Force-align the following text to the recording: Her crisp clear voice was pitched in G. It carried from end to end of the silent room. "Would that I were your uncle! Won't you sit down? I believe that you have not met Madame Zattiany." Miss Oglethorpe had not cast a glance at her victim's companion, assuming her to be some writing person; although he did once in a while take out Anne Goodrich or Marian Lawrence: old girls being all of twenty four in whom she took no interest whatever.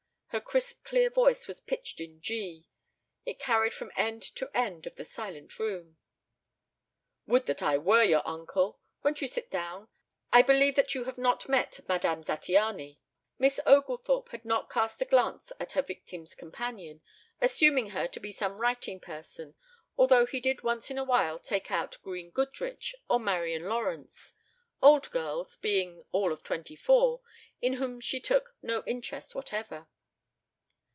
Her 0.33 0.39
crisp 0.39 0.85
clear 0.85 1.09
voice 1.09 1.45
was 1.45 1.59
pitched 1.59 1.99
in 1.99 2.21
G. 2.21 2.65
It 3.25 3.37
carried 3.37 3.73
from 3.73 3.91
end 3.97 4.21
to 4.35 4.49
end 4.55 4.87
of 4.87 4.95
the 4.95 5.03
silent 5.03 5.59
room. 5.59 5.97
"Would 7.27 7.47
that 7.47 7.61
I 7.61 7.77
were 7.77 8.05
your 8.05 8.25
uncle! 8.25 8.79
Won't 9.03 9.19
you 9.21 9.27
sit 9.27 9.51
down? 9.51 9.89
I 10.31 10.41
believe 10.41 10.75
that 10.75 10.95
you 10.95 11.03
have 11.03 11.17
not 11.17 11.49
met 11.49 11.81
Madame 11.89 12.23
Zattiany." 12.23 12.99
Miss 13.39 13.59
Oglethorpe 13.65 14.29
had 14.29 14.45
not 14.45 14.69
cast 14.69 15.01
a 15.01 15.05
glance 15.05 15.51
at 15.59 15.73
her 15.73 15.81
victim's 15.81 16.33
companion, 16.33 17.01
assuming 17.41 17.89
her 17.89 18.07
to 18.07 18.19
be 18.21 18.31
some 18.31 18.61
writing 18.61 19.01
person; 19.01 19.55
although 19.97 20.25
he 20.25 20.39
did 20.39 20.63
once 20.63 20.89
in 20.89 20.97
a 20.97 21.03
while 21.03 21.39
take 21.39 21.69
out 21.69 21.97
Anne 22.07 22.29
Goodrich 22.29 22.95
or 23.09 23.19
Marian 23.19 23.63
Lawrence: 23.65 24.33
old 24.81 25.11
girls 25.11 25.57
being 25.57 26.05
all 26.13 26.31
of 26.31 26.41
twenty 26.41 26.77
four 26.77 27.19
in 27.61 27.73
whom 27.73 27.99
she 27.99 28.21
took 28.21 28.55
no 28.61 28.81
interest 28.85 29.35
whatever. 29.35 29.89